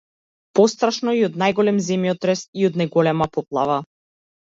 Пострашно 0.59 1.13
и 1.19 1.21
од 1.27 1.37
најголем 1.43 1.79
земјотрес 1.91 2.45
и 2.63 2.69
од 2.73 2.83
најголема 2.85 3.33
поплава! 3.39 3.81